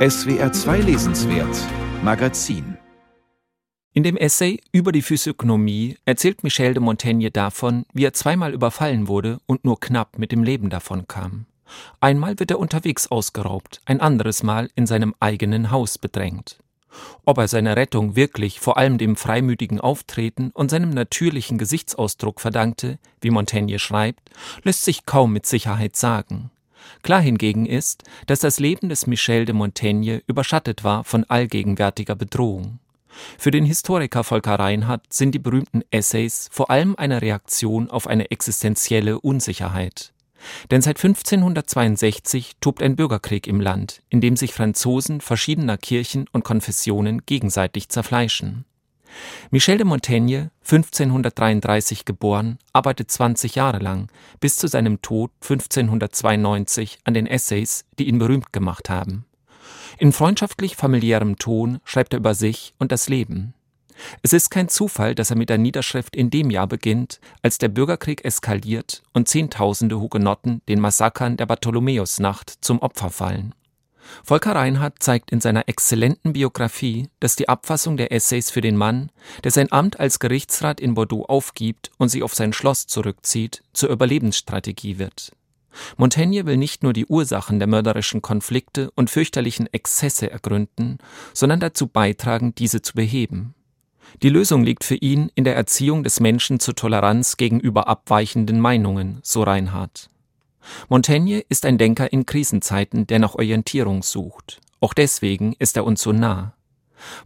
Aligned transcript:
SWR 0.00 0.50
2 0.50 0.78
Lesenswert 0.78 1.54
Magazin 2.02 2.78
In 3.92 4.02
dem 4.02 4.16
Essay 4.16 4.58
über 4.72 4.92
die 4.92 5.02
Physiognomie 5.02 5.98
erzählt 6.06 6.42
Michel 6.42 6.72
de 6.72 6.82
Montaigne 6.82 7.30
davon, 7.30 7.84
wie 7.92 8.06
er 8.06 8.14
zweimal 8.14 8.54
überfallen 8.54 9.08
wurde 9.08 9.40
und 9.44 9.66
nur 9.66 9.78
knapp 9.78 10.18
mit 10.18 10.32
dem 10.32 10.42
Leben 10.42 10.70
davon 10.70 11.06
kam. 11.06 11.44
Einmal 12.00 12.38
wird 12.38 12.50
er 12.50 12.60
unterwegs 12.60 13.08
ausgeraubt, 13.08 13.82
ein 13.84 14.00
anderes 14.00 14.42
Mal 14.42 14.70
in 14.74 14.86
seinem 14.86 15.14
eigenen 15.20 15.70
Haus 15.70 15.98
bedrängt. 15.98 16.60
Ob 17.26 17.36
er 17.36 17.48
seine 17.48 17.76
Rettung 17.76 18.16
wirklich 18.16 18.58
vor 18.58 18.78
allem 18.78 18.96
dem 18.96 19.16
freimütigen 19.16 19.82
Auftreten 19.82 20.50
und 20.54 20.70
seinem 20.70 20.88
natürlichen 20.88 21.58
Gesichtsausdruck 21.58 22.40
verdankte, 22.40 22.98
wie 23.20 23.28
Montaigne 23.28 23.78
schreibt, 23.78 24.30
lässt 24.62 24.82
sich 24.82 25.04
kaum 25.04 25.34
mit 25.34 25.44
Sicherheit 25.44 25.94
sagen. 25.94 26.50
Klar 27.02 27.20
hingegen 27.20 27.66
ist, 27.66 28.04
dass 28.26 28.40
das 28.40 28.60
Leben 28.60 28.88
des 28.88 29.06
Michel 29.06 29.44
de 29.44 29.54
Montaigne 29.54 30.22
überschattet 30.26 30.84
war 30.84 31.04
von 31.04 31.24
allgegenwärtiger 31.24 32.16
Bedrohung. 32.16 32.78
Für 33.38 33.50
den 33.50 33.64
Historiker 33.64 34.24
Volker 34.24 34.54
Reinhardt 34.54 35.12
sind 35.12 35.34
die 35.34 35.38
berühmten 35.38 35.82
Essays 35.90 36.48
vor 36.50 36.70
allem 36.70 36.94
eine 36.96 37.22
Reaktion 37.22 37.90
auf 37.90 38.06
eine 38.06 38.30
existenzielle 38.30 39.20
Unsicherheit. 39.20 40.12
Denn 40.70 40.80
seit 40.80 40.96
1562 40.96 42.52
tobt 42.60 42.82
ein 42.82 42.96
Bürgerkrieg 42.96 43.46
im 43.46 43.60
Land, 43.60 44.02
in 44.08 44.20
dem 44.20 44.36
sich 44.36 44.54
Franzosen 44.54 45.20
verschiedener 45.20 45.76
Kirchen 45.76 46.26
und 46.32 46.44
Konfessionen 46.44 47.26
gegenseitig 47.26 47.88
zerfleischen. 47.88 48.64
Michel 49.50 49.78
de 49.78 49.86
Montaigne, 49.86 50.50
1533 50.62 52.04
geboren, 52.04 52.58
arbeitet 52.72 53.10
20 53.10 53.54
Jahre 53.54 53.78
lang, 53.78 54.08
bis 54.40 54.56
zu 54.56 54.68
seinem 54.68 55.02
Tod 55.02 55.30
1592 55.42 56.98
an 57.04 57.14
den 57.14 57.26
Essays, 57.26 57.84
die 57.98 58.08
ihn 58.08 58.18
berühmt 58.18 58.52
gemacht 58.52 58.88
haben. 58.88 59.24
In 59.98 60.12
freundschaftlich 60.12 60.76
familiärem 60.76 61.36
Ton 61.36 61.80
schreibt 61.84 62.14
er 62.14 62.18
über 62.18 62.34
sich 62.34 62.74
und 62.78 62.92
das 62.92 63.08
Leben. 63.08 63.54
Es 64.22 64.32
ist 64.32 64.50
kein 64.50 64.68
Zufall, 64.68 65.14
dass 65.14 65.30
er 65.30 65.36
mit 65.36 65.50
der 65.50 65.58
Niederschrift 65.58 66.16
in 66.16 66.30
dem 66.30 66.50
Jahr 66.50 66.66
beginnt, 66.66 67.20
als 67.42 67.58
der 67.58 67.68
Bürgerkrieg 67.68 68.24
eskaliert 68.24 69.02
und 69.12 69.28
Zehntausende 69.28 70.00
Hugenotten 70.00 70.62
den 70.68 70.80
Massakern 70.80 71.36
der 71.36 71.46
Bartholomäusnacht 71.46 72.64
zum 72.64 72.80
Opfer 72.80 73.10
fallen. 73.10 73.54
Volker 74.24 74.54
Reinhardt 74.54 75.02
zeigt 75.02 75.30
in 75.30 75.40
seiner 75.40 75.68
exzellenten 75.68 76.32
Biografie, 76.32 77.08
dass 77.20 77.36
die 77.36 77.48
Abfassung 77.48 77.96
der 77.96 78.12
Essays 78.12 78.50
für 78.50 78.60
den 78.60 78.76
Mann, 78.76 79.10
der 79.44 79.50
sein 79.50 79.70
Amt 79.72 79.98
als 79.98 80.18
Gerichtsrat 80.18 80.80
in 80.80 80.94
Bordeaux 80.94 81.24
aufgibt 81.26 81.90
und 81.98 82.08
sich 82.08 82.22
auf 82.22 82.34
sein 82.34 82.52
Schloss 82.52 82.86
zurückzieht, 82.86 83.62
zur 83.72 83.90
Überlebensstrategie 83.90 84.98
wird. 84.98 85.32
Montaigne 85.96 86.46
will 86.46 86.56
nicht 86.56 86.82
nur 86.82 86.92
die 86.92 87.06
Ursachen 87.06 87.58
der 87.58 87.68
mörderischen 87.68 88.22
Konflikte 88.22 88.90
und 88.96 89.10
fürchterlichen 89.10 89.72
Exzesse 89.72 90.30
ergründen, 90.30 90.98
sondern 91.32 91.60
dazu 91.60 91.86
beitragen, 91.86 92.54
diese 92.54 92.82
zu 92.82 92.94
beheben. 92.94 93.54
Die 94.22 94.28
Lösung 94.28 94.64
liegt 94.64 94.82
für 94.82 94.96
ihn 94.96 95.30
in 95.34 95.44
der 95.44 95.54
Erziehung 95.54 96.02
des 96.02 96.18
Menschen 96.18 96.58
zur 96.58 96.74
Toleranz 96.74 97.36
gegenüber 97.36 97.86
abweichenden 97.86 98.60
Meinungen, 98.60 99.20
so 99.22 99.42
Reinhardt. 99.42 100.08
Montaigne 100.88 101.40
ist 101.48 101.64
ein 101.64 101.78
Denker 101.78 102.12
in 102.12 102.26
Krisenzeiten, 102.26 103.06
der 103.06 103.18
nach 103.18 103.34
Orientierung 103.34 104.02
sucht. 104.02 104.60
Auch 104.80 104.94
deswegen 104.94 105.54
ist 105.58 105.76
er 105.76 105.84
uns 105.84 106.02
so 106.02 106.12
nah. 106.12 106.54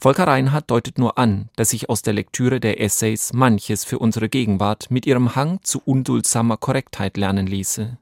Volker 0.00 0.26
Reinhardt 0.26 0.70
deutet 0.70 0.98
nur 0.98 1.18
an, 1.18 1.48
dass 1.56 1.70
sich 1.70 1.88
aus 1.88 2.02
der 2.02 2.14
Lektüre 2.14 2.60
der 2.60 2.80
Essays 2.80 3.32
manches 3.32 3.84
für 3.84 3.98
unsere 3.98 4.28
Gegenwart 4.28 4.90
mit 4.90 5.06
ihrem 5.06 5.34
Hang 5.34 5.60
zu 5.62 5.80
unduldsamer 5.84 6.56
Korrektheit 6.56 7.16
lernen 7.16 7.46
ließe. 7.46 7.98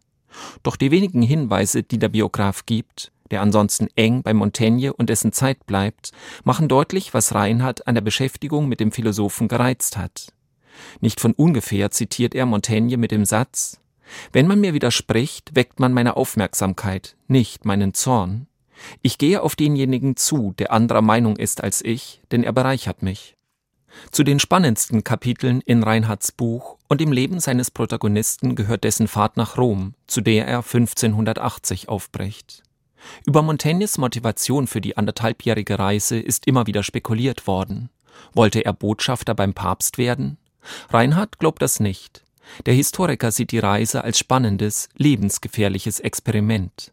Doch 0.63 0.77
die 0.77 0.91
wenigen 0.91 1.23
Hinweise, 1.23 1.83
die 1.83 1.99
der 1.99 2.09
Biograf 2.09 2.67
gibt, 2.67 3.13
der 3.31 3.41
ansonsten 3.41 3.89
eng 3.97 4.23
bei 4.23 4.35
Montaigne 4.35 4.93
und 4.93 5.09
dessen 5.09 5.33
Zeit 5.33 5.67
bleibt, 5.67 6.13
machen 6.45 6.69
deutlich, 6.69 7.15
was 7.15 7.35
Reinhardt 7.35 7.87
an 7.87 7.95
der 7.95 8.03
Beschäftigung 8.03 8.69
mit 8.69 8.81
dem 8.81 8.93
Philosophen 8.93 9.49
gereizt 9.49 9.97
hat. 9.97 10.33
Nicht 11.01 11.21
von 11.21 11.33
ungefähr 11.33 11.91
zitiert 11.91 12.35
er 12.35 12.47
Montaigne 12.47 12.97
mit 12.97 13.11
dem 13.11 13.25
Satz 13.25 13.82
wenn 14.33 14.47
man 14.47 14.61
mir 14.61 14.75
widerspricht, 14.75 15.55
weckt 15.55 15.81
man 15.81 15.93
meine 15.93 16.17
Aufmerksamkeit, 16.17 17.17
nicht 17.29 17.65
meinen 17.65 17.95
Zorn. 17.95 18.47
Ich 19.01 19.19
gehe 19.19 19.43
auf 19.43 19.57
denjenigen 19.57 20.17
zu, 20.17 20.55
der 20.59 20.73
anderer 20.73 21.03
Meinung 21.03 21.37
ist 21.37 21.63
als 21.63 21.85
ich, 21.85 22.21
denn 22.31 22.43
er 22.43 22.53
bereichert 22.53 23.03
mich. 23.03 23.37
Zu 24.11 24.25
den 24.25 24.41
spannendsten 24.41 25.05
Kapiteln 25.05 25.61
in 25.61 25.83
Reinhards 25.83 26.33
Buch 26.33 26.79
und 26.89 27.01
im 27.01 27.13
Leben 27.13 27.41
seines 27.41 27.71
Protagonisten 27.71 28.57
gehört 28.57 28.85
dessen 28.85 29.07
Fahrt 29.07 29.37
nach 29.37 29.59
Rom, 29.59 29.95
zu 30.07 30.21
der 30.21 30.47
er 30.47 30.59
1580 30.59 31.89
aufbricht. 31.89 32.63
Über 33.27 33.43
Montaigne 33.43 33.87
Motivation 33.99 34.67
für 34.67 34.81
die 34.81 34.97
anderthalbjährige 34.97 35.79
Reise 35.79 36.19
ist 36.19 36.47
immer 36.47 36.67
wieder 36.67 36.83
spekuliert 36.83 37.47
worden. 37.47 37.91
Wollte 38.33 38.65
er 38.65 38.73
Botschafter 38.73 39.35
beim 39.35 39.55
Papst 39.55 39.99
werden? 39.99 40.39
Reinhard 40.91 41.39
glaubt 41.39 41.61
das 41.61 41.81
nicht. 41.81 42.23
Der 42.67 42.75
Historiker 42.75 43.31
sieht 43.31 43.53
die 43.53 43.59
Reise 43.59 44.05
als 44.05 44.19
spannendes, 44.19 44.89
lebensgefährliches 44.97 46.01
Experiment. 46.01 46.91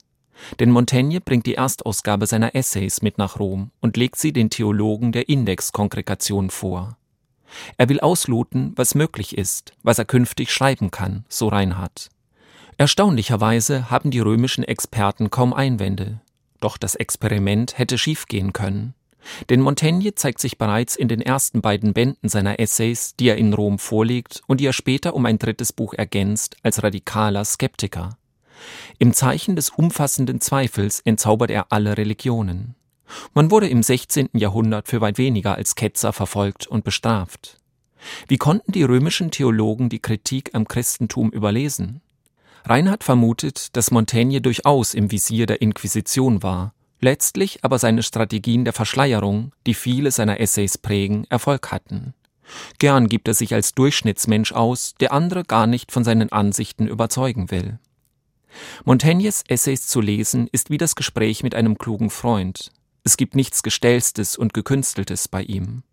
Denn 0.60 0.72
Montaigne 0.72 1.22
bringt 1.22 1.46
die 1.46 1.56
Erstausgabe 1.56 2.26
seiner 2.26 2.56
Essays 2.56 3.02
mit 3.02 3.18
nach 3.18 3.40
Rom 3.40 3.72
und 3.82 3.98
legt 3.98 4.16
sie 4.16 4.32
den 4.32 4.50
Theologen 4.50 5.12
der 5.12 5.28
Indexkongregation 5.28 6.50
vor. 6.50 6.98
Er 7.78 7.90
will 7.90 8.00
ausloten, 8.00 8.74
was 8.76 8.96
möglich 8.96 9.38
ist, 9.38 9.74
was 9.84 10.00
er 10.00 10.06
künftig 10.06 10.52
schreiben 10.52 10.92
kann, 10.92 11.26
so 11.30 11.48
Reinhard. 11.48 12.10
Erstaunlicherweise 12.78 13.90
haben 13.92 14.12
die 14.12 14.20
römischen 14.20 14.64
Experten 14.64 15.30
kaum 15.30 15.54
Einwände. 15.54 16.22
Doch 16.62 16.78
das 16.78 16.96
Experiment 16.96 17.78
hätte 17.78 17.98
schiefgehen 17.98 18.54
können. 18.54 18.94
Denn 19.50 19.62
Montaigne 19.62 20.16
zeigt 20.16 20.40
sich 20.40 20.58
bereits 20.58 20.96
in 20.96 21.08
den 21.08 21.22
ersten 21.22 21.62
beiden 21.62 21.94
Bänden 21.94 22.30
seiner 22.30 22.60
Essays, 22.60 23.16
die 23.16 23.30
er 23.30 23.38
in 23.38 23.54
Rom 23.54 23.80
vorlegt 23.80 24.42
und 24.48 24.60
die 24.60 24.66
er 24.66 24.74
später 24.74 25.14
um 25.14 25.26
ein 25.26 25.40
drittes 25.40 25.74
Buch 25.74 25.94
ergänzt, 25.94 26.58
als 26.64 26.84
radikaler 26.84 27.46
Skeptiker. 27.46 28.18
Im 28.98 29.14
Zeichen 29.14 29.56
des 29.56 29.70
umfassenden 29.70 30.42
Zweifels 30.42 31.00
entzaubert 31.02 31.52
er 31.52 31.72
alle 31.72 31.98
Religionen. 31.98 32.76
Man 33.34 33.50
wurde 33.50 33.68
im 33.68 33.82
16. 33.82 34.30
Jahrhundert 34.34 34.88
für 34.88 35.02
weit 35.02 35.18
weniger 35.18 35.56
als 35.56 35.76
Ketzer 35.76 36.14
verfolgt 36.14 36.68
und 36.68 36.84
bestraft. 36.84 37.58
Wie 38.28 38.38
konnten 38.38 38.72
die 38.72 38.84
römischen 38.84 39.32
Theologen 39.32 39.90
die 39.90 40.00
Kritik 40.00 40.52
am 40.54 40.68
Christentum 40.68 41.32
überlesen? 41.32 42.02
Reinhard 42.66 43.04
vermutet, 43.04 43.76
dass 43.76 43.92
Montaigne 43.92 44.42
durchaus 44.42 44.94
im 44.94 45.12
Visier 45.12 45.46
der 45.46 45.62
Inquisition 45.62 46.44
war 46.44 46.74
letztlich 47.00 47.64
aber 47.64 47.80
seine 47.80 48.04
Strategien 48.04 48.66
der 48.66 48.74
Verschleierung, 48.74 49.54
die 49.66 49.74
viele 49.74 50.12
seiner 50.12 50.40
Essays 50.40 50.78
prägen, 50.78 51.26
Erfolg 51.30 51.72
hatten. 51.72 52.14
Gern 52.80 53.08
gibt 53.08 53.28
er 53.28 53.34
sich 53.34 53.54
als 53.54 53.74
Durchschnittsmensch 53.74 54.54
aus, 54.54 54.96
der 55.00 55.12
andere 55.12 55.44
gar 55.44 55.68
nicht 55.68 55.92
von 55.92 56.04
seinen 56.04 56.32
Ansichten 56.32 56.88
überzeugen 56.88 57.52
will. 57.52 57.80
Montaignes 58.86 59.44
Essays 59.48 59.86
zu 59.86 60.02
lesen 60.02 60.48
ist 60.52 60.72
wie 60.72 60.78
das 60.78 60.96
Gespräch 60.96 61.44
mit 61.44 61.54
einem 61.54 61.78
klugen 61.78 62.10
Freund. 62.10 62.72
Es 63.04 63.18
gibt 63.18 63.36
nichts 63.36 63.62
Gestellstes 63.62 64.36
und 64.36 64.54
Gekünsteltes 64.54 65.28
bei 65.28 65.44
ihm. 65.44 65.84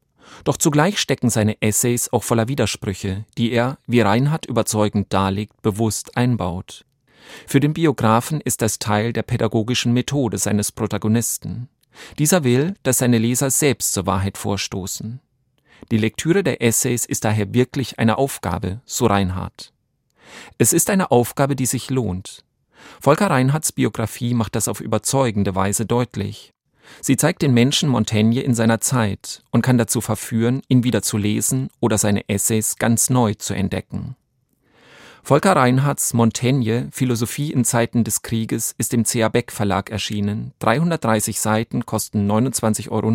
Doch 0.44 0.56
zugleich 0.56 0.98
stecken 0.98 1.30
seine 1.30 1.60
Essays 1.60 2.12
auch 2.12 2.24
voller 2.24 2.48
Widersprüche, 2.48 3.26
die 3.38 3.52
er, 3.52 3.78
wie 3.86 4.00
Reinhard 4.00 4.46
überzeugend 4.46 5.12
darlegt, 5.12 5.60
bewusst 5.62 6.16
einbaut. 6.16 6.85
Für 7.46 7.60
den 7.60 7.74
Biografen 7.74 8.40
ist 8.40 8.62
das 8.62 8.78
Teil 8.78 9.12
der 9.12 9.22
pädagogischen 9.22 9.92
Methode 9.92 10.38
seines 10.38 10.72
Protagonisten. 10.72 11.68
Dieser 12.18 12.44
will, 12.44 12.74
dass 12.82 12.98
seine 12.98 13.18
Leser 13.18 13.50
selbst 13.50 13.92
zur 13.92 14.06
Wahrheit 14.06 14.36
vorstoßen. 14.38 15.20
Die 15.90 15.98
Lektüre 15.98 16.42
der 16.42 16.62
Essays 16.62 17.04
ist 17.04 17.24
daher 17.24 17.54
wirklich 17.54 17.98
eine 17.98 18.18
Aufgabe, 18.18 18.80
so 18.84 19.06
Reinhardt. 19.06 19.72
Es 20.58 20.72
ist 20.72 20.90
eine 20.90 21.10
Aufgabe, 21.10 21.56
die 21.56 21.66
sich 21.66 21.90
lohnt. 21.90 22.44
Volker 23.00 23.30
Reinhardts 23.30 23.72
Biografie 23.72 24.34
macht 24.34 24.54
das 24.54 24.68
auf 24.68 24.80
überzeugende 24.80 25.54
Weise 25.54 25.86
deutlich. 25.86 26.52
Sie 27.00 27.16
zeigt 27.16 27.42
den 27.42 27.52
Menschen 27.52 27.88
Montaigne 27.88 28.42
in 28.42 28.54
seiner 28.54 28.80
Zeit 28.80 29.42
und 29.50 29.62
kann 29.62 29.78
dazu 29.78 30.00
verführen, 30.00 30.62
ihn 30.68 30.84
wieder 30.84 31.02
zu 31.02 31.18
lesen 31.18 31.68
oder 31.80 31.98
seine 31.98 32.28
Essays 32.28 32.76
ganz 32.76 33.10
neu 33.10 33.34
zu 33.34 33.54
entdecken. 33.54 34.16
Volker 35.28 35.56
Reinhardts 35.56 36.14
Montaigne 36.14 36.86
Philosophie 36.92 37.50
in 37.52 37.64
Zeiten 37.64 38.04
des 38.04 38.22
Krieges 38.22 38.76
ist 38.78 38.94
im 38.94 39.04
C.A. 39.04 39.28
Beck 39.28 39.50
Verlag 39.50 39.90
erschienen. 39.90 40.52
330 40.60 41.40
Seiten 41.40 41.84
kosten 41.84 42.30
29,90 42.30 42.90
Euro 42.90 43.10